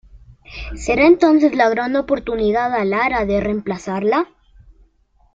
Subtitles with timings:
[0.77, 4.27] Será entonces la gran oportunidad a Lara de reemplazarla.